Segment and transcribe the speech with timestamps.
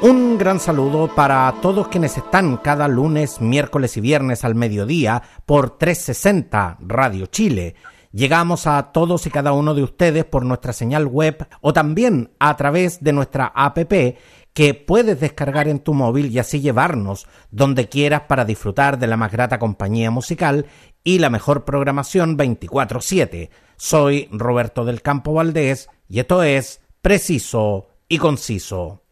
[0.00, 5.76] Un gran saludo para todos quienes están cada lunes, miércoles y viernes al mediodía por
[5.76, 7.74] 360 Radio Chile.
[8.12, 12.56] Llegamos a todos y cada uno de ustedes por nuestra señal web o también a
[12.56, 13.76] través de nuestra app
[14.52, 19.16] que puedes descargar en tu móvil y así llevarnos donde quieras para disfrutar de la
[19.16, 20.66] más grata compañía musical
[21.02, 23.50] y la mejor programación 24/7.
[23.76, 29.02] Soy Roberto del Campo Valdés y esto es Preciso y Conciso.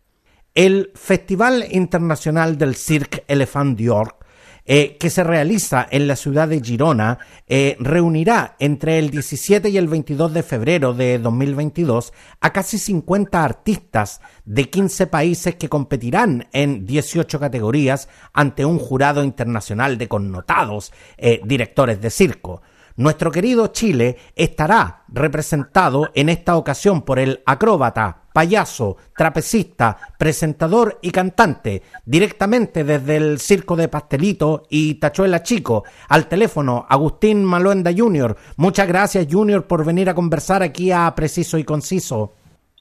[0.56, 4.24] El Festival Internacional del Cirque Elephant York,
[4.64, 9.76] eh, que se realiza en la ciudad de Girona, eh, reunirá entre el 17 y
[9.76, 16.48] el 22 de febrero de 2022 a casi 50 artistas de 15 países que competirán
[16.54, 22.62] en 18 categorías ante un jurado internacional de connotados eh, directores de circo.
[22.96, 31.10] Nuestro querido Chile estará representado en esta ocasión por el acróbata, payaso, trapecista, presentador y
[31.10, 38.36] cantante, directamente desde el Circo de Pastelito y Tachuela Chico, al teléfono Agustín Maluenda Jr.
[38.58, 42.34] Muchas gracias Junior por venir a conversar aquí a Preciso y Conciso.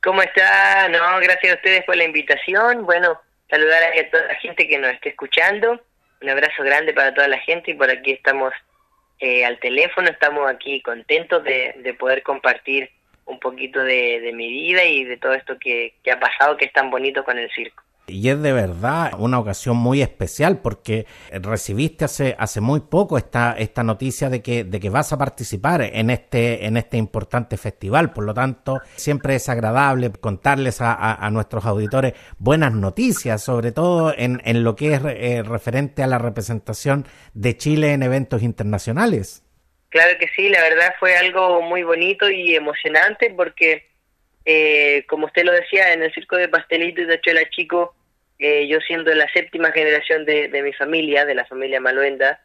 [0.04, 0.90] ¿Cómo está?
[0.90, 2.86] No, gracias a ustedes por la invitación.
[2.86, 3.18] Bueno,
[3.50, 5.82] saludar a toda la gente que nos esté escuchando.
[6.22, 8.52] Un abrazo grande para toda la gente y por aquí estamos
[9.20, 10.10] eh, al teléfono.
[10.10, 12.90] Estamos aquí contentos de, poder compartir
[13.26, 16.74] un poquito de, mi vida y de todo esto que, que ha pasado, que es
[16.74, 17.84] tan bonito con el circo.
[18.08, 23.54] Y es de verdad una ocasión muy especial porque recibiste hace, hace muy poco esta,
[23.54, 28.14] esta noticia de que, de que vas a participar en este, en este importante festival.
[28.14, 34.40] Por lo tanto, siempre es agradable contarles a, nuestros auditores buenas noticias, sobre todo en,
[34.46, 39.45] en lo que es eh, referente a la representación de Chile en eventos internacionales.
[39.96, 43.88] Claro que sí, la verdad fue algo muy bonito y emocionante porque
[44.44, 47.96] eh, como usted lo decía, en el circo de pastelito y de Chola Chico,
[48.38, 52.42] eh, yo siendo la séptima generación de, mi familia, de la familia Maluenda,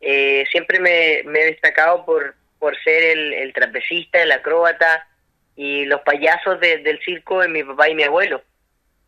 [0.00, 5.06] eh, siempre me, he destacado por, por ser el, trapecista, el acróbata
[5.56, 8.42] y los payasos del circo en mi papá y mi abuelo.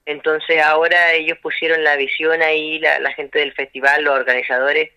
[0.05, 4.91] Entonces ahora ellos pusieron la visión ahí, la, gente del festival, los organizadores,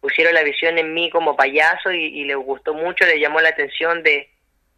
[0.00, 3.50] pusieron la visión en mí como payaso y, y les gustó mucho, les llamó la
[3.50, 4.28] atención de,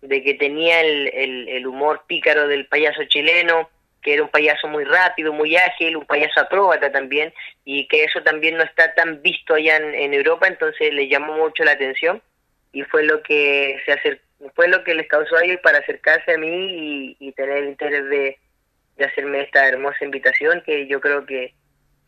[0.02, 1.08] de que tenía el,
[1.48, 3.68] el, humor pícaro del payaso chileno,
[4.02, 7.32] que era un payaso muy rápido, muy ágil, un payaso acróbata también,
[7.64, 11.64] y que eso también no está tan visto allá en, Europa, entonces le llamó mucho
[11.64, 12.22] la atención
[12.72, 14.20] y fue lo que se
[14.54, 18.04] fue lo que les causó a ellos para acercarse a mí y, tener el interés
[18.08, 18.38] de,
[18.96, 21.54] de, hacerme esta hermosa invitación, que yo creo que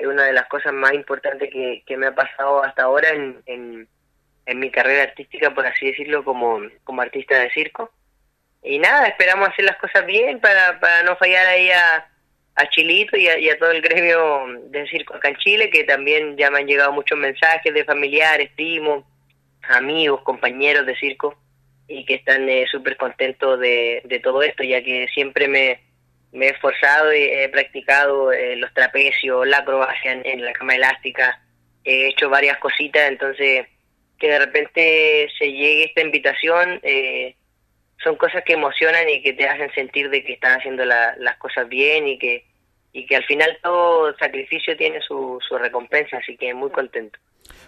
[0.00, 3.42] es una de las cosas más importantes que, que me ha pasado hasta ahora en,
[3.46, 3.88] en
[4.50, 7.92] en mi carrera artística, por así decirlo, como, como artista de circo.
[8.62, 12.06] Y nada, esperamos hacer las cosas bien para, para no fallar ahí a,
[12.56, 16.50] a Chilito y a, todo el gremio de circo acá en Chile, que también ya
[16.50, 19.04] me han llegado muchos mensajes de familiares, primos,
[19.68, 21.38] amigos, compañeros de circo,
[21.86, 25.80] y que están eh, súper contentos de, de todo esto, ya que siempre me,
[26.32, 31.40] me he esforzado y he practicado eh, los trapecios, la acrobacia en la cama elástica,
[31.84, 33.66] he hecho varias cositas, entonces
[34.18, 37.34] que de repente se llegue esta invitación, eh,
[38.04, 41.68] son cosas que emocionan y que te hacen sentir de que estás haciendo las cosas
[41.68, 42.44] bien y que,
[42.92, 47.18] y que al final todo sacrificio tiene su, su recompensa, así que muy contento.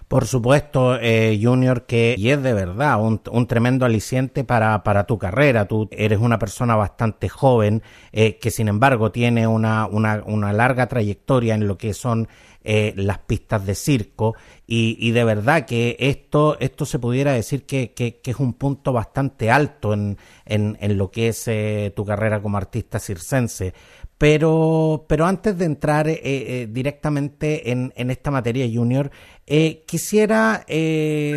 [0.09, 5.05] Por supuesto, eh, Junior, que y es de verdad un, un tremendo aliciente para, para,
[5.07, 5.67] tu carrera.
[5.67, 10.87] Tú eres una persona bastante joven, eh, que sin embargo tiene una, una, una larga
[10.87, 12.29] trayectoria en lo que son
[12.65, 14.37] eh, las pistas de circo
[14.69, 18.93] y, y, de verdad que esto, esto se pudiera decir que, que, es un punto
[18.93, 23.75] bastante alto en, en, en lo que es eh, tu carrera como artista circense.
[24.23, 29.11] Pero, pero antes de entrar eh, eh directamente en, en, esta materia junior,
[29.49, 30.65] eh, quisiera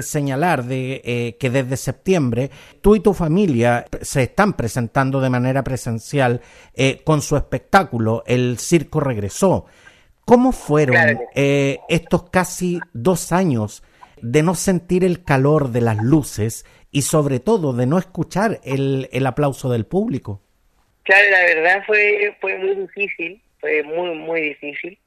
[0.04, 2.52] señalar de, que desde septiembre
[2.82, 6.42] tú y tu familia se están presentando de manera presencial
[7.04, 9.66] con su espectáculo El Circo Regresó.
[10.24, 13.82] ¿Cómo fueron estos casi dos años
[14.22, 19.10] de no sentir el calor de las luces y sobre todo de no escuchar el,
[19.12, 20.45] el aplauso del público?
[21.06, 24.98] Claro, la verdad fue, fue muy difícil, fue muy, muy difícil.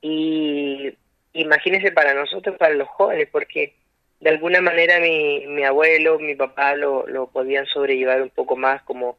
[0.00, 0.94] Y
[1.34, 3.74] imagínense para nosotros, para los jóvenes, porque
[4.20, 8.80] de alguna manera mi, mi abuelo, mi papá lo, lo podían sobrellevar un poco más
[8.84, 9.18] como,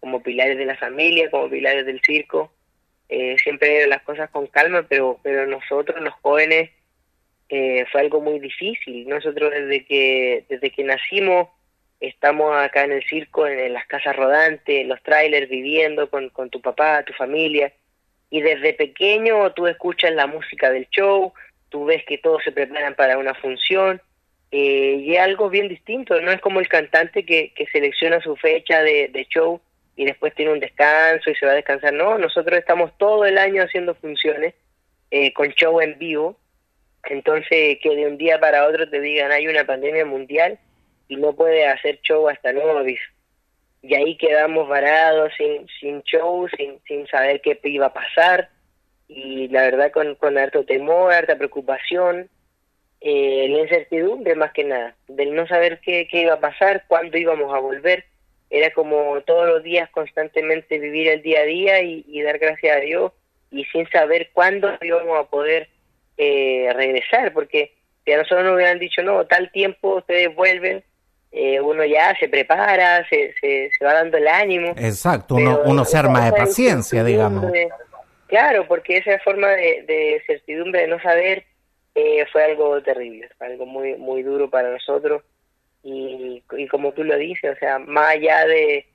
[0.00, 2.50] como pilares de la familia, como pilares del circo.
[3.10, 6.70] Eh, siempre las cosas con calma, pero, pero nosotros los jóvenes
[7.50, 9.06] eh, fue algo muy difícil.
[9.06, 11.48] Nosotros desde que, desde que nacimos
[12.00, 16.50] estamos acá en el circo, en, las casas rodantes, en los trailers, viviendo con, con
[16.50, 17.72] tu papá, tu familia.
[18.30, 21.32] Y desde pequeño tú escuchas la música del show,
[21.68, 24.00] tú ves que todos se preparan para una función
[24.50, 28.34] eh, y es algo bien distinto, no es como el cantante que, que selecciona su
[28.36, 29.60] fecha de, show
[29.94, 33.36] y después tiene un descanso y se va a descansar, no, nosotros estamos todo el
[33.36, 34.54] año haciendo funciones
[35.10, 36.38] eh, con show en vivo,
[37.04, 40.58] entonces que de un día para otro te digan hay una pandemia mundial
[41.08, 43.04] y no puede hacer show hasta nuevo aviso.
[43.82, 48.50] Y ahí quedamos varados sin, sin show, sin, sin saber qué iba a pasar
[49.08, 52.28] y la verdad con, con harto temor, harta preocupación,
[53.00, 57.16] eh, la incertidumbre más que nada, del no saber qué, qué iba a pasar, cuándo
[57.16, 58.04] íbamos a volver.
[58.50, 62.80] Era como todos los días constantemente vivir el día a día y, dar gracias a
[62.80, 63.12] Dios
[63.50, 65.68] y sin saber cuándo íbamos a poder
[66.16, 67.72] eh, regresar, porque
[68.04, 70.82] si a nosotros nos hubieran dicho, no, tal tiempo ustedes vuelven,
[71.30, 74.70] eh, uno ya se prepara, se, se, va dando el ánimo.
[74.78, 77.52] Exacto, uno, uno se arma de paciencia, digamos.
[78.26, 81.44] Claro, porque esa forma de, certidumbre, de no saber,
[81.94, 85.22] eh, fue algo terrible, algo muy muy duro para nosotros.
[85.82, 88.86] Y, y como tú lo dices, o sea, más allá de,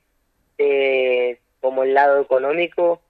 [0.58, 3.02] de como el lado económico,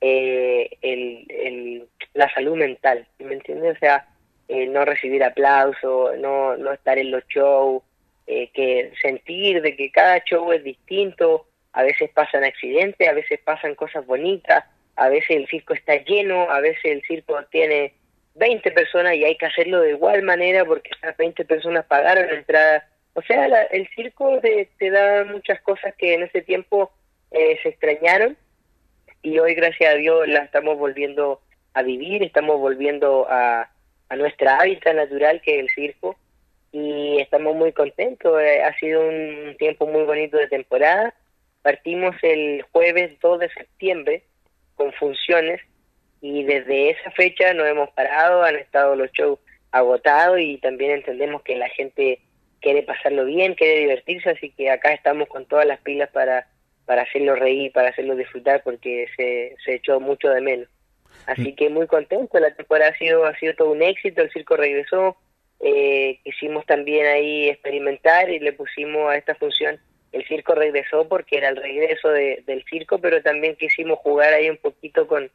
[0.00, 3.76] eh, el, el, la salud mental, ¿me entiendes?
[3.76, 4.08] O sea,
[4.48, 7.82] no recibir aplauso, no, no estar en los shows,
[8.30, 13.40] eh, que sentir de que cada show es distinto, a veces pasan accidentes, a veces
[13.42, 14.64] pasan cosas bonitas,
[14.96, 17.94] a veces el circo está lleno, a veces el circo tiene
[18.34, 22.34] 20 personas y hay que hacerlo de igual manera porque esas 20 personas pagaron la
[22.34, 22.86] entrada.
[23.14, 26.92] O sea, el circo te, da muchas cosas que en ese tiempo
[27.30, 28.36] eh, se extrañaron
[29.22, 31.40] y hoy, gracias a Dios, la estamos volviendo
[31.72, 33.70] a vivir, estamos volviendo a,
[34.10, 36.18] a nuestra hábitat natural que es el circo
[36.72, 38.40] y estamos muy contentos.
[38.40, 41.14] Eh, ha sido un tiempo muy bonito de temporada.
[41.62, 44.24] Partimos el jueves 2 de septiembre
[44.74, 45.60] con funciones
[46.20, 49.38] y desde esa fecha no hemos parado, han estado los shows
[49.70, 52.20] agotados y también entendemos que la gente
[52.60, 56.48] quiere pasarlo bien, quiere divertirse, así que acá estamos con todas las pilas para,
[56.86, 60.68] para hacerlo reír, para hacerlo disfrutar, porque se, se echó mucho de menos.
[61.26, 64.56] Así que muy contento, la temporada ha sido, ha sido todo un éxito, el circo
[64.56, 65.16] regresó,
[65.60, 69.80] eh, quisimos también ahí experimentar y le pusimos a esta función
[70.12, 74.56] el circo regresó porque era el regreso del circo, pero también quisimos jugar ahí un
[74.56, 75.30] poquito con,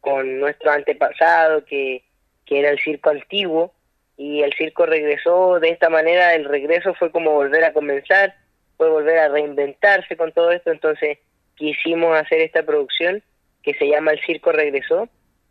[0.00, 2.02] con nuestro antepasado, que,
[2.46, 3.72] que era el circo antiguo,
[4.16, 8.34] y el circo regresó de esta manera, el regreso fue como volver a comenzar,
[8.78, 11.18] fue volver a reinventarse con todo esto, entonces
[11.54, 13.22] quisimos hacer esta producción
[13.62, 15.08] que se llama El Circo Regresó,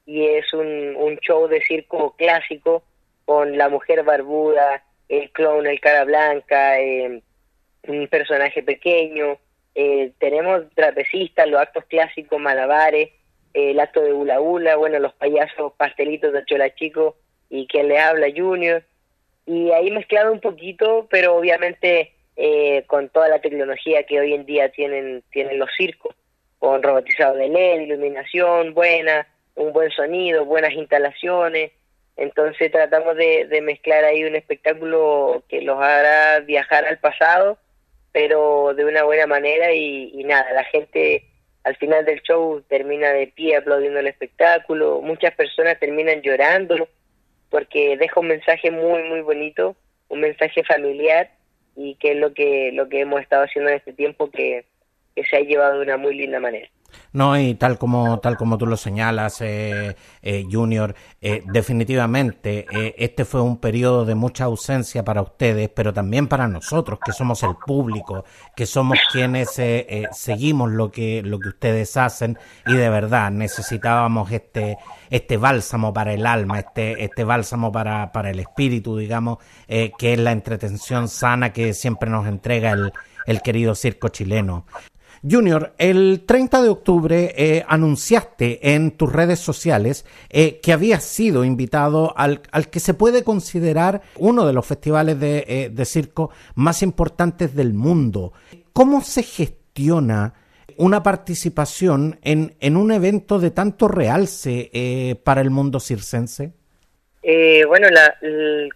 [0.07, 2.83] y es un, un show de circo clásico
[3.25, 7.21] con la mujer barbuda, el clown, el cara blanca, eh,
[7.87, 9.37] un personaje pequeño,
[9.75, 13.09] eh, tenemos trapecistas, los actos clásicos, malabares,
[13.53, 17.15] el acto de hula hula, bueno, los payasos pastelitos de Chola Chico
[17.49, 18.83] y quien le habla Junior,
[19.45, 24.45] y ahí mezclado un poquito, pero obviamente eh, con toda la tecnología que hoy en
[24.45, 26.15] día tienen, tienen los circos,
[26.59, 31.71] con robotizado de LED, iluminación buena, un buen sonido, buenas instalaciones,
[32.17, 37.57] entonces tratamos de, de mezclar ahí un espectáculo que los hará viajar al pasado
[38.15, 41.25] pero de una buena manera y, nada, la gente
[41.65, 46.87] al final del show termina de pie aplaudiendo el espectáculo, muchas personas terminan llorando
[47.49, 49.75] porque deja un mensaje muy muy bonito,
[50.07, 51.29] un mensaje familiar
[51.75, 54.63] y que es lo que lo que hemos estado haciendo en este tiempo que,
[55.13, 56.69] que se ha llevado de una muy linda manera.
[57.15, 62.65] No, y tal como, tal como tú lo señalas, eh, eh, Junior, eh, definitivamente
[62.97, 67.41] este fue un periodo de mucha ausencia para ustedes, pero también para nosotros, que somos
[67.43, 69.61] el público, que somos quienes
[70.11, 74.77] seguimos lo que, lo que ustedes hacen y de verdad necesitábamos este,
[75.09, 79.37] este bálsamo para el alma, este, este bálsamo para, para el espíritu, digamos,
[79.67, 82.91] que es la entretención sana que siempre nos entrega el,
[83.25, 84.65] el querido circo chileno.
[85.29, 91.43] Junior, el 30 de octubre eh, anunciaste en tus redes sociales eh, que habías sido
[91.43, 92.41] invitado al,
[92.71, 97.73] que se puede considerar uno de los festivales de, eh, de circo más importantes del
[97.73, 98.33] mundo.
[98.71, 100.33] ¿Cómo se gestiona
[100.77, 106.51] una participación en, en un evento de tanto realce para el mundo circense?
[107.27, 108.15] Eh, bueno, la,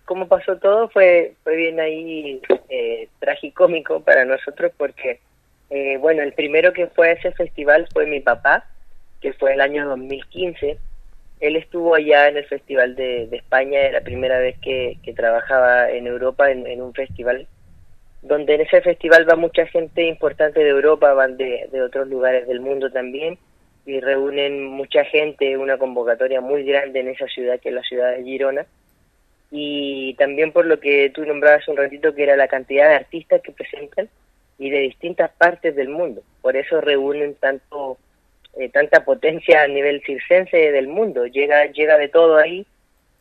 [0.05, 5.19] cómo pasó todo fue, fue bien ahí eh, tragicómico para nosotros porque,
[5.69, 8.65] eh, bueno, el primero que fue a ese festival fue mi papá,
[9.21, 10.77] que fue el año 2015.
[11.39, 16.07] Él estuvo allá en el Festival de, España, era la primera vez que, trabajaba en
[16.07, 17.47] Europa en, un festival,
[18.21, 22.47] donde en ese festival va mucha gente importante de Europa, van de, de otros lugares
[22.47, 23.37] del mundo también
[23.85, 28.11] y reúnen mucha gente, una convocatoria muy grande en esa ciudad que es la ciudad
[28.11, 28.65] de Girona.
[29.51, 33.41] Y también por lo que tú nombrabas un ratito, que era la cantidad de artistas
[33.41, 34.09] que presentan
[34.59, 36.21] y de distintas partes del mundo.
[36.41, 37.97] Por eso reúnen tanto
[38.57, 41.25] eh, tanta potencia a nivel circense del mundo.
[41.25, 42.67] Llega, llega de todo ahí.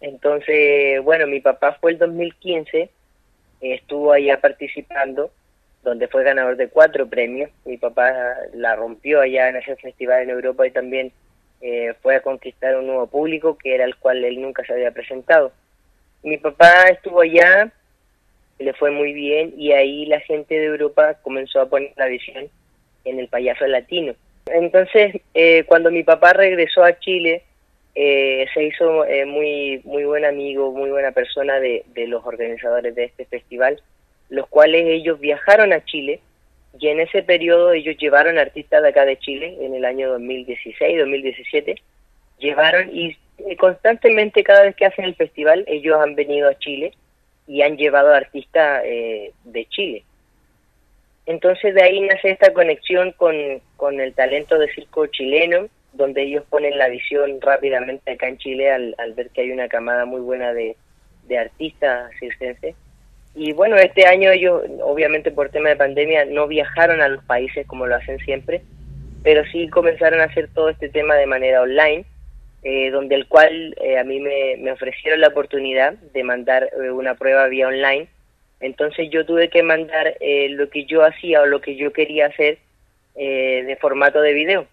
[0.00, 2.90] Entonces, bueno, mi papá fue el 2015,
[3.60, 5.30] estuvo allá participando
[5.82, 7.50] donde fue ganador de cuatro premios.
[7.64, 8.12] Mi papá
[8.54, 11.12] la rompió allá en ese festival en Europa y también
[11.60, 14.90] eh, fue a conquistar un nuevo público que era el cual él nunca se había
[14.90, 15.52] presentado.
[16.22, 17.72] Mi papá estuvo allá,
[18.58, 22.48] le fue muy bien y ahí la gente de Europa comenzó a poner la visión
[23.04, 24.14] en el payaso latino.
[24.46, 27.42] Entonces, eh, cuando mi papá regresó a Chile,
[27.94, 33.24] eh, se hizo muy muy buen amigo, muy buena persona de los organizadores de este
[33.24, 33.80] festival
[34.28, 36.20] los cuales ellos viajaron a Chile
[36.78, 40.98] y en ese periodo ellos llevaron artistas de acá de Chile en el año 2016,
[40.98, 41.76] 2017,
[42.38, 43.16] llevaron y
[43.56, 46.92] constantemente cada vez que hacen el festival ellos han venido a Chile
[47.48, 50.04] y han llevado artistas eh, de Chile.
[51.26, 53.34] Entonces de ahí nace esta conexión con,
[53.76, 58.70] con el talento de circo chileno, donde ellos ponen la visión rápidamente acá en Chile
[58.70, 60.76] al, al ver que hay una camada muy buena de,
[61.26, 62.76] de artistas circenses
[63.34, 67.64] y bueno, este año ellos, obviamente por tema de pandemia, no viajaron a los países
[67.68, 68.62] como lo hacen siempre,
[69.22, 72.04] pero sí comenzaron a hacer todo este tema de manera online,
[72.64, 77.14] eh, donde el cual eh, a mí me, ofrecieron la oportunidad de mandar eh, una
[77.14, 78.08] prueba vía online.
[78.60, 82.58] Entonces yo tuve que mandar lo que yo hacía o lo que yo quería hacer
[83.14, 84.66] de formato de video.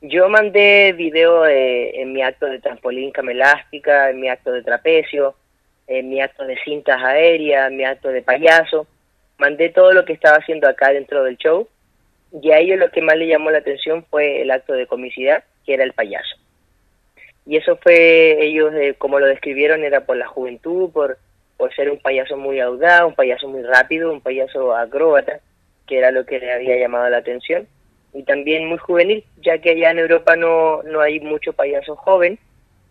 [0.00, 5.34] Yo mandé video en mi acto de trampolín camelástica, en mi acto de trapecio,
[5.86, 8.86] en mi acto de cintas aéreas, mi acto de payaso.
[9.36, 11.68] Mandé todo lo que estaba haciendo acá dentro del show
[12.32, 15.44] y a ellos lo que más le llamó la atención fue el acto de comicidad,
[15.66, 16.36] que era el payaso.
[17.48, 21.18] Y eso fue, ellos eh, como lo describieron, era por la juventud, por,
[21.56, 25.40] por ser un payaso muy audaz, un payaso muy rápido, un payaso acróbata,
[25.86, 27.66] que era lo que le había llamado la atención.
[28.12, 32.38] Y también muy juvenil, ya que allá en Europa no, no hay mucho payaso joven,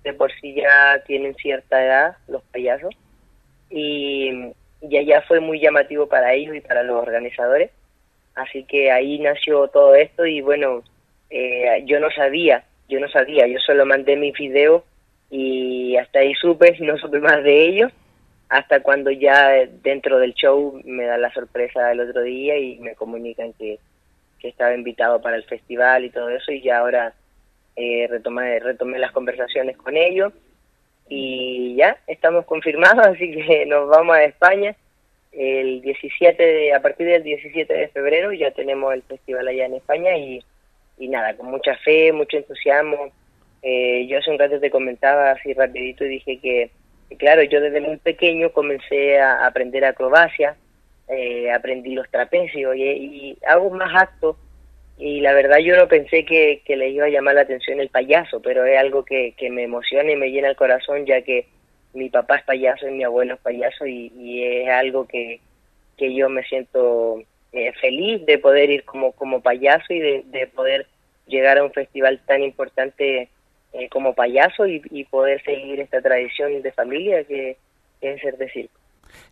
[0.03, 2.95] de por sí ya tienen cierta edad los payasos
[3.69, 7.71] y, y allá fue muy llamativo para ellos y para los organizadores
[8.35, 10.83] así que ahí nació todo esto y bueno
[11.29, 14.83] eh, yo no sabía yo no sabía yo solo mandé mi video
[15.29, 17.91] y hasta ahí supe no supe más de ellos
[18.49, 19.51] hasta cuando ya
[19.83, 23.79] dentro del show me da la sorpresa el otro día y me comunican que,
[24.39, 27.13] que estaba invitado para el festival y todo eso y ya ahora
[27.75, 30.31] eh, retomé, retomé las conversaciones con ellos
[31.09, 34.75] y ya estamos confirmados, así que nos vamos a España
[35.33, 39.75] el 17 de, a partir del 17 de febrero ya tenemos el festival allá en
[39.75, 40.41] España y,
[40.97, 43.11] y nada, con mucha fe, mucho entusiasmo.
[43.61, 46.71] Eh, yo hace un rato te comentaba así rapidito y dije que,
[47.17, 50.55] claro, yo desde muy pequeño comencé a aprender acrobacia,
[51.07, 54.35] eh, aprendí los trapecios y, y hago más actos
[54.97, 57.89] y la verdad yo no pensé que, que le iba a llamar la atención el
[57.89, 61.45] payaso, pero es algo que, que me emociona y me llena el corazón ya que
[61.93, 65.39] mi papá es payaso y mi abuelo es payaso y, es algo que,
[65.97, 67.21] que yo me siento
[67.57, 70.85] eh, feliz de poder ir como, como payaso y de, poder
[71.25, 73.29] llegar a un festival tan importante
[73.73, 77.57] eh, como payaso y, poder seguir esta tradición de familia que,
[77.99, 78.79] que es ser de circo.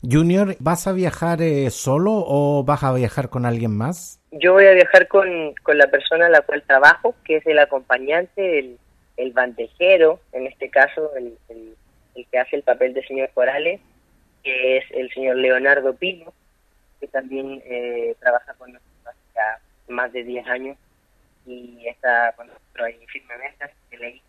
[0.02, 4.20] Junior, ¿vas a viajar eh, solo o vas a viajar con alguien más?
[4.32, 7.60] Yo voy a viajar con, con la persona a la cual trabajo, que es el
[7.60, 8.80] acompañante, el,
[9.18, 11.76] el bandejero, en este caso, el, el,
[12.32, 13.82] que hace el papel de señor Corales,
[14.44, 16.34] que es el señor Leonardo Pino,
[17.00, 20.78] que también eh, trabaja con nosotros hace más de 10 años
[21.46, 24.22] y está con nosotros ahí firmemente, así que le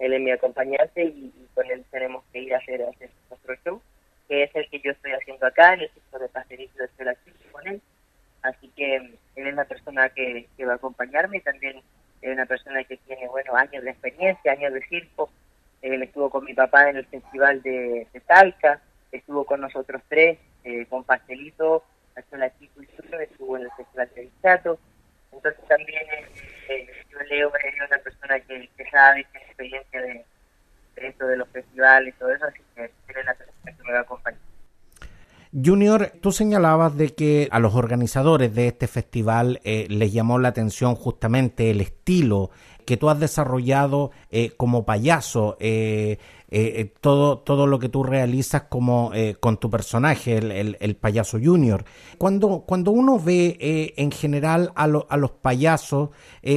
[0.00, 3.54] él es mi acompañante y, con él tenemos que ir a hacer, a hacer nuestro
[3.64, 3.82] show
[4.30, 7.32] que es el que yo estoy haciendo acá, en el sector de pastelito de Chelachi
[7.50, 7.82] con él.
[8.42, 11.82] Así que él es la persona que, que va a acompañarme y también
[12.22, 15.32] es una persona que tiene, bueno, años de experiencia, años de circo.
[15.82, 18.80] Él estuvo con mi papá en el festival de, de Talca,
[19.10, 21.84] estuvo con nosotros tres, eh, con Pastelito,
[22.58, 24.78] Chico y Chulo, estuvo en el festival de Vistato.
[25.32, 26.02] Entonces también
[26.68, 30.24] eh, yo leo es una persona que, que sabe, tiene experiencia de,
[30.96, 33.98] esto de los festivales y todo eso, así que es la persona que me va
[33.98, 34.40] a acompañar.
[35.52, 40.48] Junior, tú señalabas de que a los organizadores de este festival eh, les llamó la
[40.48, 42.50] atención justamente el estilo
[42.90, 45.56] que tú has desarrollado eh, como payaso.
[45.60, 46.18] Eh,
[46.52, 51.84] eh, todo, todo lo que tú realizas como con tu personaje, el, el, payaso junior.
[52.18, 56.08] Cuando, cuando uno ve en general a, a, los payasos,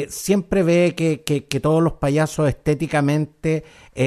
[0.07, 3.63] siempre ve que, que, que, todos los payasos estéticamente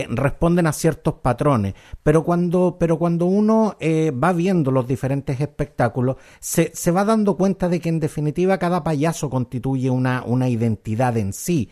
[0.09, 6.73] responden a ciertos patrones, pero cuando, pero cuando uno va viendo los diferentes espectáculos, se,
[6.75, 11.33] se va dando cuenta de que en definitiva cada payaso constituye una, una identidad en
[11.33, 11.71] sí.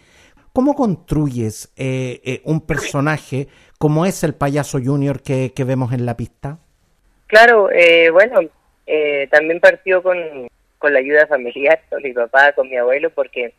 [0.55, 6.17] ¿Cómo construyes eh, eh, un personaje como es el payaso junior que, vemos en la
[6.17, 6.59] pista?
[7.27, 8.39] Claro, eh, bueno,
[9.33, 10.17] también partió con,
[10.79, 13.53] con la ayuda familiar, con mi papá, con mi abuelo, porque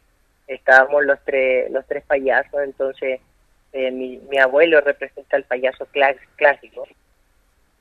[0.47, 3.19] estábamos los tres, los tres payasos, entonces
[3.73, 5.85] mi, mi abuelo representa el payaso
[6.37, 6.87] clásico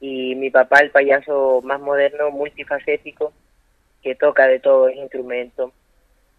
[0.01, 3.33] y mi papá el payaso más moderno, multifacético,
[4.03, 5.71] que toca de todos los instrumentos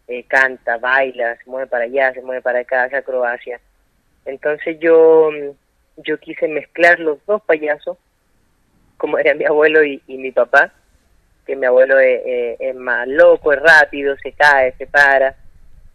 [0.07, 3.59] eh, canta, baila, se mueve para allá, se mueve para acá, hacia Croacia.
[4.25, 5.29] Entonces yo,
[5.97, 7.97] yo quise mezclar los dos payasos,
[8.97, 10.71] como era mi abuelo y, mi papá,
[11.45, 15.35] que mi abuelo es, más loco, es rápido, se cae, se para,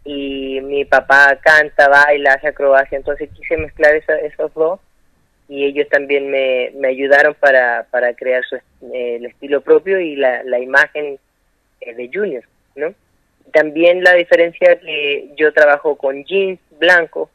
[0.05, 4.81] y mi papá canta, baila, hacia Croacia, entonces quise mezclar esos dos
[5.51, 10.15] y ellos también me, me ayudaron para, para crear su, eh, el estilo propio y
[10.15, 11.19] la, la imagen
[11.81, 12.45] eh, de Junior,
[12.77, 12.95] ¿no?
[13.53, 17.31] También la diferencia que yo trabajo con jeans blanco,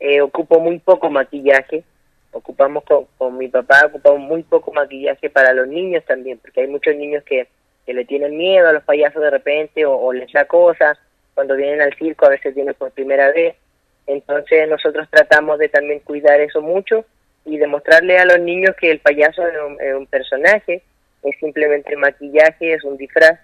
[0.00, 1.84] eh, ocupo muy poco maquillaje,
[2.32, 6.96] ocupamos con, mi papá, ocupamos muy poco maquillaje para los niños también, porque hay muchos
[6.96, 7.46] niños que,
[7.86, 10.98] que le tienen miedo a los payasos de repente o, les da cosas,
[11.34, 13.54] cuando vienen al circo a veces vienen por primera vez,
[14.06, 17.04] entonces nosotros tratamos de también cuidar eso mucho
[17.44, 20.82] y demostrarle a los niños que el payaso es un personaje,
[21.22, 23.38] es simplemente maquillaje, es un disfraz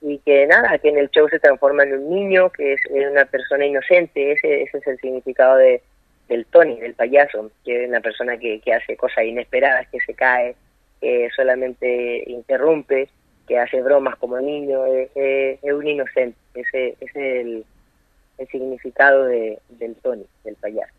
[0.00, 3.24] y que nada, que en el show se transforma en un niño, que es, una
[3.24, 5.82] persona inocente, ese, ese es el significado de,
[6.28, 10.14] del Tony, del payaso, que es una persona que, que hace cosas inesperadas, que se
[10.14, 10.54] cae,
[11.00, 13.08] que solamente interrumpe,
[13.46, 17.64] que hace bromas como niño, es, es, un inocente, ese, ese es el,
[18.38, 20.97] el significado de, del Tony, del payaso.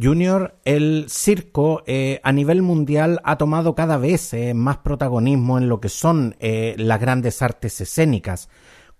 [0.00, 5.68] Junior, el circo eh, a nivel mundial ha tomado cada vez eh, más protagonismo en
[5.68, 8.48] lo que son eh, las grandes artes escénicas.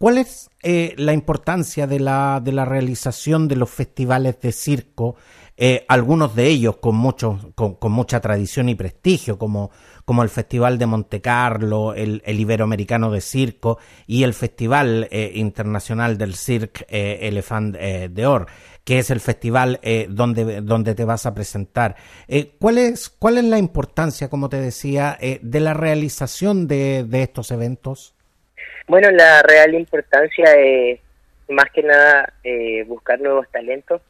[0.05, 5.17] ¿Cuál es la importancia de la, de la realización de los festivales de circo?
[5.89, 9.71] algunos de ellos con, mucho, con, mucha tradición y prestigio, como,
[10.05, 16.35] como el Festival de Monte Carlo, el, Iberoamericano de Circo y el Festival Internacional del
[16.35, 18.47] Cirque Elephant de Or
[18.85, 21.97] que es el festival eh, donde, donde te vas a presentar.
[22.29, 27.05] Eh, ¿cuál, es, ¿Cuál es la importancia, como te decía, eh, de la realización de,
[27.05, 28.15] de estos eventos?
[28.87, 31.01] Bueno, la real importancia es
[31.49, 32.33] más que nada
[32.87, 34.01] buscar nuevos talentos,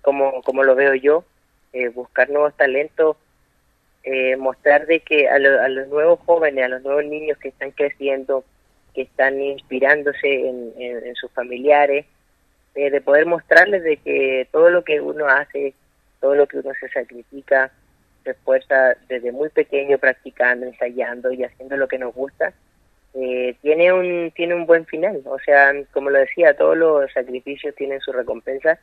[0.00, 1.24] como, como lo veo yo,
[1.94, 3.16] buscar nuevos talentos,
[4.38, 8.44] mostrar de que a, a, los nuevos jóvenes, a los nuevos niños que están creciendo,
[8.94, 12.06] que están inspirándose en, en sus familiares,
[12.74, 15.74] eh, de poder mostrarles de que todo lo que uno hace,
[16.20, 17.70] todo lo que uno se sacrifica,
[18.24, 22.54] se esfuerza desde muy pequeño practicando, ensayando y haciendo lo que nos gusta,
[23.14, 25.22] eh, tiene un tiene un buen final.
[25.26, 28.78] O sea, como lo decía, todos los sacrificios tienen su recompensa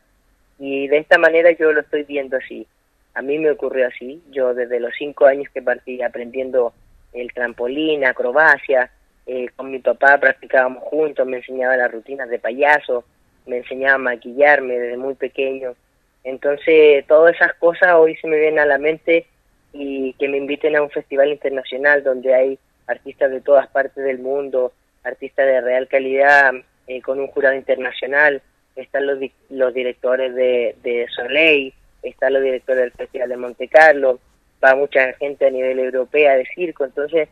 [0.59, 2.67] y de esta manera yo lo estoy viendo así.
[3.13, 4.21] A mí me ocurrió así.
[4.31, 6.73] Yo desde los cinco años que partí aprendiendo
[7.13, 8.91] el trampolín, acrobacia,
[9.25, 13.03] eh, con mi papá practicábamos juntos, me enseñaba las rutinas de payaso,
[13.45, 15.75] me enseñaba a maquillarme desde muy pequeño.
[16.23, 19.25] Entonces, todas esas cosas hoy se me vienen a la mente
[19.73, 24.19] y que me inviten a un festival internacional donde hay artistas de todas partes del
[24.19, 24.73] mundo,
[25.03, 26.53] artistas de real calidad,
[26.87, 28.41] eh, con un jurado internacional,
[28.75, 31.73] están los, los directores de, de Soleil,
[32.03, 34.19] están los directores del Festival de Monte Carlo,
[34.63, 37.29] va mucha gente a nivel europeo de circo, entonces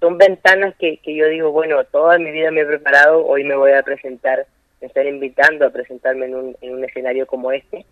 [0.00, 3.56] son ventanas que, que yo digo, bueno, toda mi vida me he preparado, hoy me
[3.56, 4.46] voy a presentar
[4.80, 7.84] me están invitando a presentarme en un, en un escenario como este.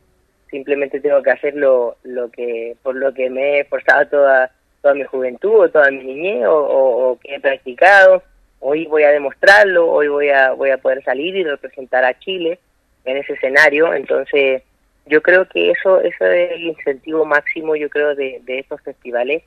[0.51, 4.53] Simplemente tengo que hacer lo, lo que, por lo que me he esforzado toda,
[4.87, 8.23] toda mi juventud o toda mi niñez o, que he practicado.
[8.61, 12.61] Hoy voy a demostrarlo, hoy voy a, voy a poder salir y representar a Chile
[13.05, 13.93] en ese escenario.
[13.93, 14.63] Entonces,
[15.07, 19.43] yo creo que eso, eso es el incentivo máximo, yo creo, de, de estos festivales,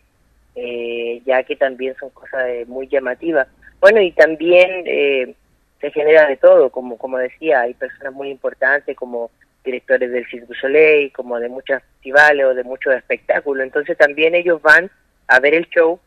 [0.56, 3.48] eh, ya que también son cosas muy llamativas.
[3.80, 5.36] Bueno, y también eh,
[5.80, 9.32] se genera de todo, como, como decía, hay personas muy importantes como
[9.64, 13.64] directores del Cirque du Soleil, como de muchos festivales o de muchos espectáculos.
[13.64, 14.92] Entonces también ellos van
[15.30, 16.00] a ver el show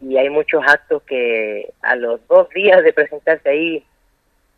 [0.00, 3.84] y hay muchos actos que a los dos días de presentarse ahí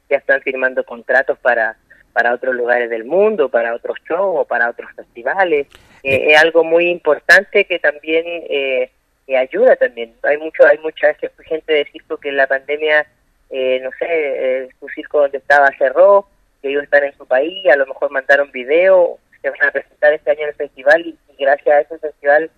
[0.08, 1.76] ya están firmando contratos para
[2.14, 5.66] para otros lugares del mundo, para otros shows o para otros festivales.
[6.04, 8.90] Eh, es algo muy importante que también eh,
[9.36, 10.14] ayuda también.
[10.22, 13.04] Hay mucho, hay mucha gente de circo que en la pandemia,
[13.50, 16.28] eh, no sé, su circo donde estaba cerró,
[16.62, 20.12] que ellos están en su país, a lo mejor mandaron video, se van a presentar
[20.12, 22.48] este año en el festival y, gracias a ese festival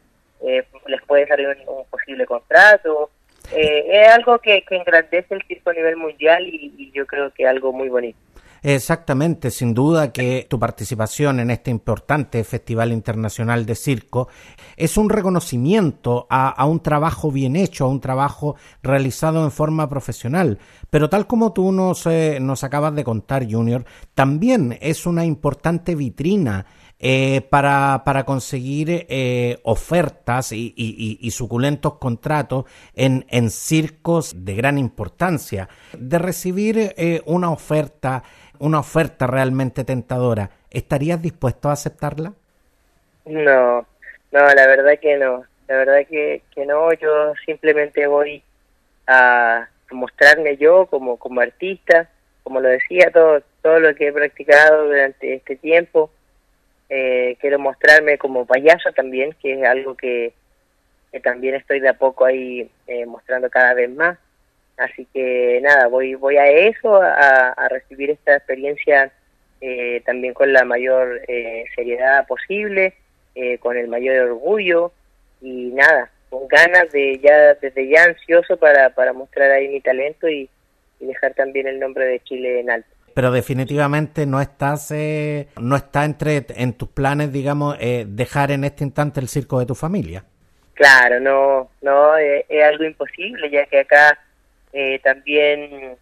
[0.87, 3.11] les puede salir un, posible contrato.
[3.55, 7.89] es algo que, engrandece el circo a nivel mundial y, yo creo que algo muy
[7.89, 8.19] bonito.
[8.63, 14.29] Exactamente, sin duda que tu participación en este importante Festival Internacional de Circo
[14.77, 20.59] es un reconocimiento a, un trabajo bien hecho, a un trabajo realizado en forma profesional.
[20.91, 25.95] Pero tal como tú nos, eh, nos acabas de contar, Junior, también es una importante
[25.95, 26.67] vitrina
[26.99, 34.79] eh, para, para, conseguir eh, ofertas y, y, suculentos contratos en, en, circos de gran
[34.79, 35.69] importancia.
[35.97, 36.95] De recibir
[37.27, 38.23] una oferta
[38.59, 42.33] una oferta realmente tentadora, ¿estarías dispuesto a aceptarla?
[43.25, 43.87] No,
[44.33, 45.45] no, la verdad que no.
[45.69, 48.43] La verdad que, que no, yo simplemente voy
[49.07, 52.09] a mostrarme yo como, como artista,
[52.45, 56.11] como lo decía, todo, todo lo que he practicado durante este tiempo.
[56.89, 60.33] Eh, quiero mostrarme como payaso también, que es algo que,
[61.23, 64.19] también estoy de a poco ahí eh, mostrando cada vez más.
[64.77, 69.11] Así que nada, voy, voy a eso, a, recibir esta experiencia
[69.61, 72.95] eh, también con la mayor eh, seriedad posible,
[73.35, 74.93] eh, con el mayor orgullo
[75.41, 80.29] y nada, con ganas de ya, desde ya ansioso para, para mostrar ahí mi talento
[80.29, 80.49] y,
[80.99, 84.93] dejar también el nombre de Chile en alto pero definitivamente no estás
[85.59, 87.77] no está entre en tus planes digamos
[88.07, 90.25] dejar en este instante el circo de tu familia.
[90.75, 94.19] Claro no no es algo imposible ya que acá
[94.73, 95.97] eh, también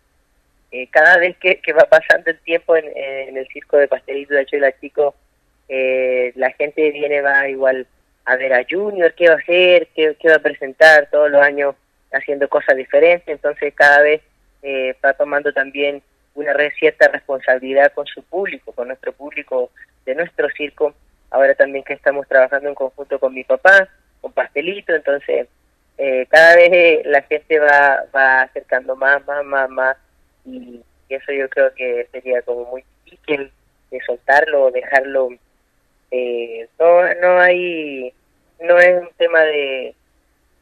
[0.77, 4.77] eh, cada vez que, va pasando el tiempo en, el circo de pastelito de Chola
[4.81, 5.14] Chico,
[5.68, 7.87] eh, la gente viene, va igual
[8.24, 11.77] a ver a Junior, qué va a hacer, qué, va a presentar todos los años
[12.12, 14.20] haciendo cosas diferentes, entonces cada vez
[14.62, 16.03] eh, va tomando también
[16.35, 19.70] una cierta responsabilidad con su público, con nuestro público
[20.05, 20.94] de nuestro circo,
[21.31, 23.88] ahora también que estamos trabajando en conjunto con mi papá,
[24.20, 25.49] con Pastelito, entonces
[25.97, 29.97] eh, cada vez eh, la gente va, va acercando más, más, más, más
[30.44, 33.53] y, eso yo creo que sería como muy difícil
[33.90, 35.29] de soltarlo o dejarlo.
[36.11, 38.12] Eh, no, no hay,
[38.61, 39.94] no es un tema de,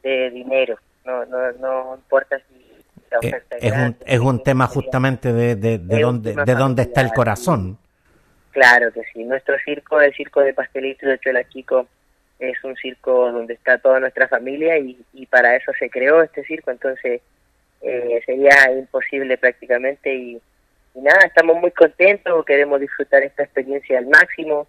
[0.03, 2.72] de dinero, no, no, no importa si
[3.21, 7.79] es, un, es un tema justamente de, de, de dónde, de dónde está el corazón.
[8.53, 11.87] Claro que sí, nuestro circo, el circo de pastelitos de Chola Chico,
[12.39, 16.71] es un circo donde está toda nuestra familia y, para eso se creó este circo,
[16.71, 17.23] entonces
[17.81, 20.43] eh, sería imposible prácticamente y,
[20.95, 24.67] nada, estamos muy contentos, queremos disfrutar esta experiencia al máximo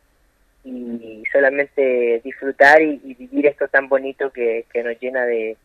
[0.63, 5.57] y solamente disfrutar y, vivir esto tan bonito que, nos llena de,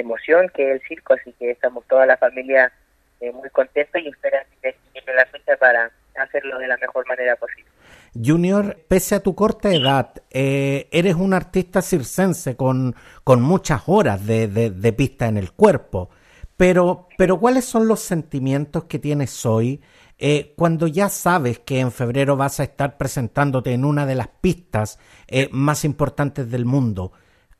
[0.00, 2.72] emoción que el circo, así que estamos toda la familia
[3.20, 4.74] eh, muy contentos y esperando que
[5.14, 7.70] la fecha para hacerlo de la mejor manera posible.
[8.14, 14.26] Junior, pese a tu corta edad, eh, eres un artista circense con, con muchas horas
[14.26, 16.10] de, de, pista en el cuerpo.
[16.56, 19.82] Pero, pero ¿cuáles son los sentimientos que tienes hoy
[20.18, 24.28] eh, cuando ya sabes que en febrero vas a estar presentándote en una de las
[24.28, 27.12] pistas eh, más importantes del mundo?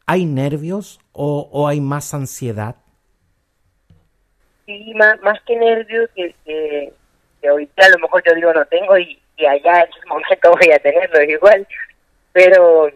[0.06, 2.76] ¿Hay nervios o, o hay más ansiedad?
[4.66, 6.92] Sí, más, más que nervios, que, que,
[7.40, 10.72] que ahorita a lo mejor yo digo no tengo y, allá en ese momento voy
[10.72, 11.66] a tenerlo igual,
[12.32, 12.90] pero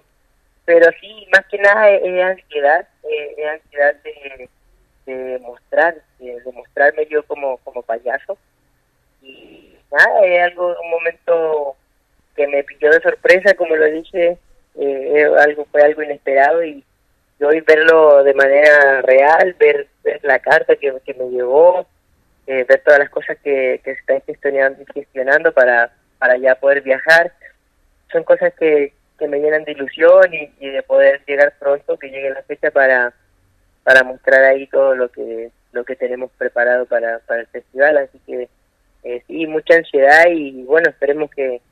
[0.66, 4.48] pero sí, más que nada es, ansiedad, es ansiedad de,
[5.06, 8.38] de mostrar, de, mostrarme yo como, como payaso.
[9.20, 11.76] Y nada, es algo, un momento
[12.37, 14.38] que me pilló de sorpresa, como lo dije,
[14.76, 16.85] eh, algo fue algo inesperado y,
[17.46, 21.87] hoy verlo de manera real, ver, ver la carta que, que me llegó,
[22.46, 26.83] eh, ver todas las cosas que, que se están gestionando, gestionando para para ya poder
[26.83, 27.33] viajar.
[28.12, 32.31] Son cosas que, que me llenan de ilusión y, de poder llegar pronto, que llegue
[32.31, 33.12] la fecha para,
[33.83, 37.96] para mostrar ahí todo lo que lo que tenemos preparado para, para el festival.
[37.96, 38.48] Así que
[39.03, 41.62] eh, sí, mucha ansiedad y bueno, esperemos que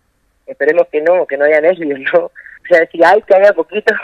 [0.47, 2.33] esperemos que no, que no haya nervios, ¿no?
[2.61, 3.95] O sea, si hay, que haya poquito,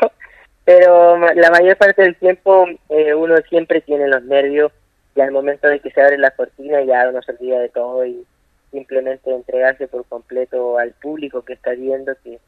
[0.65, 4.73] pero la mayor parte del tiempo eh, uno siempre tiene los nervios
[5.15, 8.05] y al momento de que se abre la cortina ya uno se olvida de todo
[8.05, 8.27] y,
[8.75, 12.41] simplemente entregarse por completo al público que está viendo que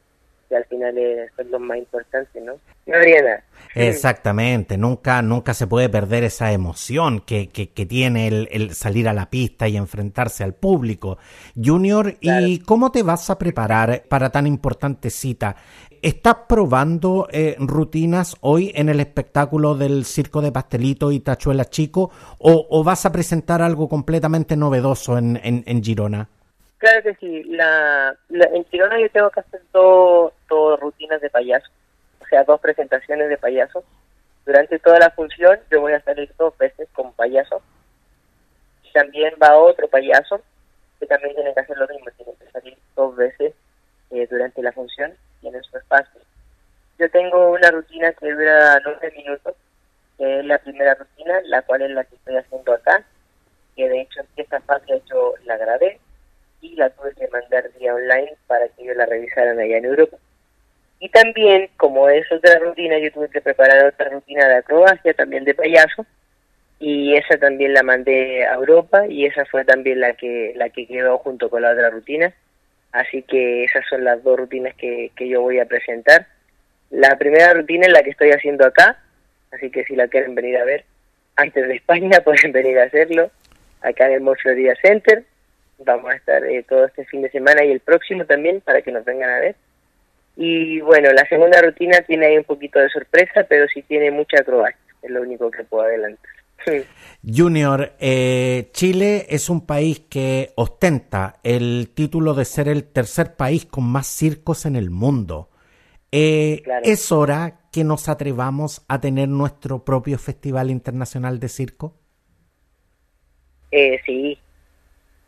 [0.47, 2.53] que al final es, lo más importante, ¿no?
[2.85, 3.43] Nada.
[3.75, 9.29] Exactamente, nunca, nunca se puede perder esa emoción que, que, tiene el, salir a la
[9.29, 11.17] pista y enfrentarse al público.
[11.61, 15.57] Junior, ¿y cómo te vas a preparar para tan importante cita?
[16.01, 22.11] ¿Estás probando eh, rutinas hoy en el espectáculo del Circo de Pastelito y Tachuela Chico
[22.39, 26.27] o, vas a presentar algo completamente novedoso en, en, Girona?
[26.77, 27.43] Claro que sí.
[27.45, 30.33] La, en Girona yo tengo que hacer dos,
[30.79, 31.67] rutinas de payaso,
[32.21, 33.83] o sea, dos presentaciones de payaso.
[34.45, 37.61] Durante toda la función yo voy a salir dos veces como payaso.
[38.93, 40.41] También va otro payaso
[40.99, 43.53] que también tiene que hacer lo mismo, tiene que salir dos veces
[44.11, 46.21] eh, durante la función, tiene su espacio.
[46.99, 49.55] Yo tengo una rutina que dura nueve minutos,
[50.17, 53.03] que es la primera rutina, la cual es la que estoy haciendo acá,
[53.75, 55.99] que de hecho esta fase hecho la grabé
[56.61, 60.17] y la tuve que mandar vía online para que ellos la revisaran allá en Europa.
[60.99, 65.45] Y también, como es otra rutina, yo tuve que preparar otra rutina de acrobacia, también
[65.45, 66.05] de payaso,
[66.79, 70.85] y esa también la mandé a Europa y esa fue también la que la que
[70.87, 72.33] quedó junto con la otra rutina.
[72.91, 76.27] Así que esas son las dos rutinas que, que yo voy a presentar.
[76.89, 78.97] La primera rutina es la que estoy haciendo acá,
[79.51, 80.85] así que si la quieren venir a ver
[81.37, 83.31] antes de España pueden venir a hacerlo
[83.81, 84.49] acá en el Mocho
[84.81, 85.23] Center
[85.79, 88.91] Vamos a estar eh, todo este fin de semana y el próximo también para que
[88.91, 89.55] nos vengan a ver.
[90.35, 94.39] Y bueno, la segunda rutina tiene ahí un poquito de sorpresa, pero sí tiene mucha
[94.39, 96.31] acrobacia, es lo único que puedo adelantar.
[97.25, 103.65] Junior, eh, Chile es un país que ostenta el título de ser el tercer país
[103.65, 105.49] con más circos en el mundo.
[106.11, 111.95] Eh, ¿Es hora que nos atrevamos a tener nuestro propio Festival Internacional de Circo?
[113.71, 114.39] Eh, sí,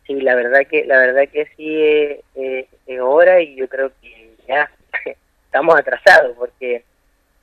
[0.08, 4.70] sí, la verdad que la verdad que sí es, hora y yo creo que ya
[5.46, 6.84] estamos atrasados porque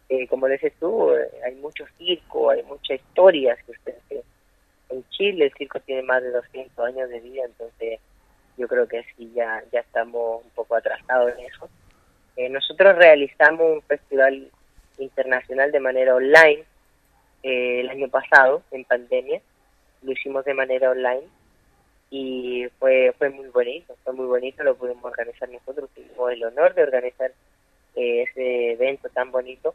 [0.09, 3.59] eh, como dices tú, eh, hay mucho circo, hay muchas historias.
[4.89, 8.01] En Chile el circo tiene más de 200 años de vida, entonces
[8.57, 11.69] yo creo que sí, ya, ya estamos un poco atrasados en eso.
[12.37, 14.51] Eh, nosotros realizamos un festival
[14.99, 16.65] internacional de manera online
[17.43, 19.41] el año pasado, en pandemia.
[20.03, 21.29] Lo hicimos de manera online
[22.11, 26.75] y fue fue muy bonito, fue muy bonito, lo pudimos organizar nosotros, tuvimos el honor
[26.75, 27.33] de organizar
[27.97, 29.75] eh, ese evento tan bonito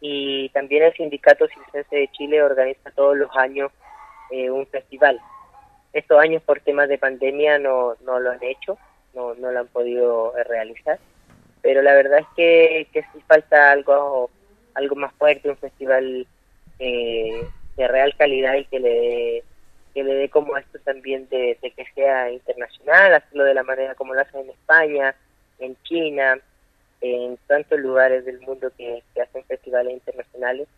[0.00, 3.72] y también el Sindicato Circense de Chile organiza todos los años
[4.30, 5.20] eh, un festival.
[5.92, 8.78] Estos años por temas de pandemia no, no lo han hecho,
[9.14, 10.98] no, no lo han podido eh, realizar,
[11.62, 14.30] pero la verdad es que, que sí falta algo,
[14.74, 16.26] algo más fuerte, un festival
[16.78, 19.44] de real calidad y que le dé
[19.96, 24.12] que le dé como esto también de, que sea internacional, hacerlo de la manera como
[24.12, 25.14] lo hacen en España,
[25.58, 26.38] en China,
[27.00, 30.68] en tantos lugares del mundo que, hacen festivales internacionales.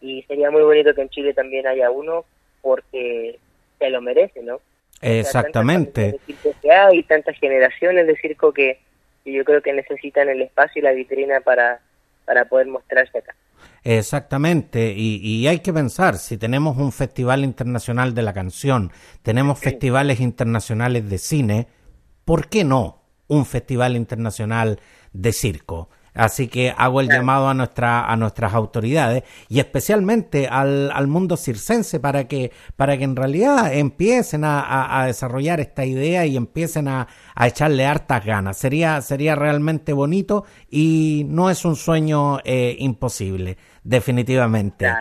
[0.00, 2.24] Y sería muy bonito que en Chile también haya uno
[2.60, 3.38] porque
[3.78, 4.60] se lo merece, ¿no?
[5.00, 6.18] Exactamente.
[6.70, 8.78] hay tantas generaciones de circo que,
[9.24, 11.80] que yo creo que necesitan el espacio y la vitrina para,
[12.24, 13.34] para poder mostrarse acá.
[13.84, 20.20] Exactamente, y, hay que pensar, si tenemos un festival internacional de la canción, tenemos festivales
[20.20, 21.66] internacionales de cine,
[22.24, 24.78] ¿por qué no un festival internacional
[25.12, 25.88] de circo?
[26.14, 31.38] Así que hago el llamado a, nuestra, a nuestras autoridades y especialmente al, al mundo
[31.38, 37.08] circense para que, para que en realidad empiecen a, desarrollar esta idea y empiecen a,
[37.40, 38.58] echarle hartas ganas.
[38.58, 44.92] Sería, sería realmente bonito y no es un sueño eh, imposible, definitivamente.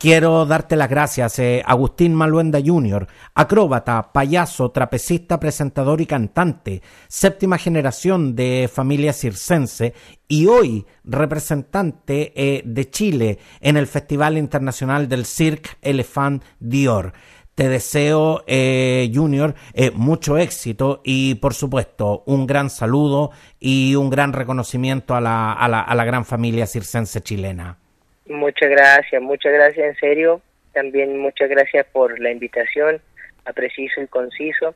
[0.00, 7.58] Quiero darte las gracias, eh, Agustín Maluenda Jr., acróbata, payaso, trapecista, presentador y cantante, séptima
[7.58, 9.92] generación de familia circense
[10.26, 17.12] y hoy representante eh, de Chile en el Festival Internacional del Cirque Elephant Dior.
[17.54, 19.54] Te deseo, eh, Junior,
[19.92, 25.68] mucho éxito y, por supuesto, un gran saludo y un gran reconocimiento a la, a
[25.68, 27.76] la, a la gran familia circense chilena.
[28.30, 30.40] Muchas gracias, muchas gracias en serio.
[30.72, 33.02] También muchas gracias por la invitación
[33.44, 34.72] a Preciso y Conciso.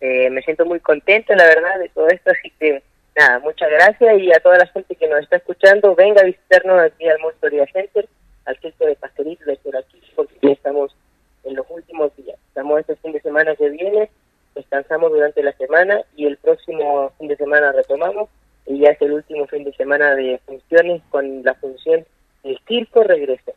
[0.00, 2.82] Eh, me siento muy contento, la verdad, de todo esto, así que
[3.14, 6.80] nada, muchas gracias y a toda la gente que nos está escuchando, venga a visitarnos
[6.80, 8.08] aquí al Monstoria Center,
[8.46, 10.96] al centro de Pastelito de aquí, porque estamos
[11.44, 12.38] en los últimos días.
[12.48, 14.08] Estamos este fin de semana que viene,
[14.54, 18.30] descansamos durante la semana y el próximo fin de semana retomamos
[18.64, 22.06] y ya es el último fin de semana de funciones con la función
[22.44, 23.52] el circo regresa,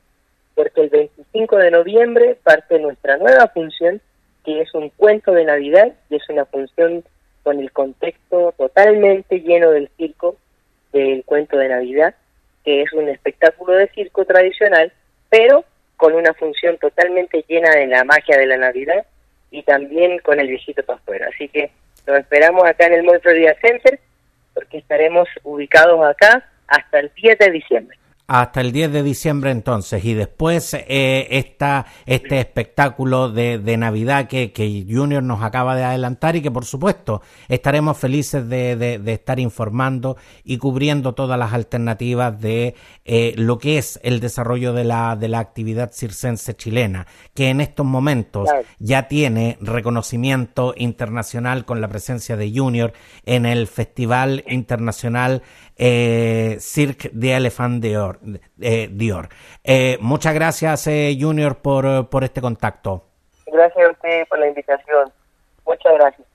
[0.56, 4.02] porque el 25 de noviembre parte nuestra nueva función,
[4.44, 7.04] que es un cuento de Navidad, y es una función
[7.44, 10.38] con el contexto totalmente lleno del circo,
[10.92, 12.16] del cuento de Navidad,
[12.66, 14.92] que es un espectáculo de circo tradicional,
[15.30, 15.64] pero
[15.98, 19.06] con una función totalmente llena de la magia de la Navidad
[19.52, 21.24] y también con el viejito pastor.
[21.24, 21.72] Así que
[22.08, 24.00] nos esperamos acá en el Mall Florida Center
[24.54, 27.98] porque estaremos ubicados acá hasta el 10 de diciembre
[28.30, 30.06] hasta el 10 de diciembre entonces.
[30.06, 35.84] Y después eh, está este espectáculo de, de Navidad que, que, Junior nos acaba de
[35.84, 41.54] adelantar y que por supuesto estaremos felices de, de, estar informando y cubriendo todas las
[41.54, 47.08] alternativas de eh, lo que es el desarrollo de la, de la actividad circense chilena
[47.34, 52.94] que en estos momentos ya tiene reconocimiento internacional con la presencia de Junior
[53.26, 55.42] en el Festival Internacional
[55.80, 58.20] eh, Cirque de Elephant Dior.
[58.62, 59.30] Eh, Dior.
[59.64, 63.06] Eh, muchas gracias, eh, Junior, por, por este contacto.
[63.48, 65.12] Gracias a usted por la invitación.
[65.66, 66.29] Muchas gracias.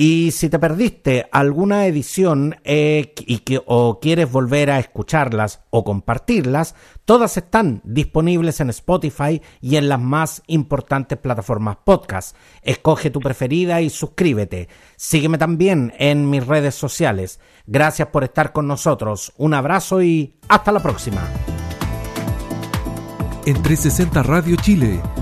[0.00, 5.82] Y si te perdiste alguna edición eh, y que, o quieres volver a escucharlas o
[5.82, 12.36] compartirlas, todas están disponibles en Spotify y en las más importantes plataformas podcast.
[12.62, 14.68] Escoge tu preferida y suscríbete.
[14.94, 17.40] Sígueme también en mis redes sociales.
[17.66, 19.32] Gracias por estar con nosotros.
[19.36, 21.28] Un abrazo y hasta la próxima.
[23.46, 25.00] En 360 Radio Chile,